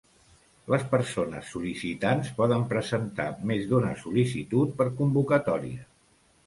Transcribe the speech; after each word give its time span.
Les 0.73 0.85
persones 0.93 1.51
sol·licitants 1.55 2.31
poden 2.39 2.65
presentar 2.73 3.29
més 3.53 3.71
d'una 3.75 3.93
sol·licitud 4.07 4.77
per 4.83 4.93
convocatòria. 5.05 5.89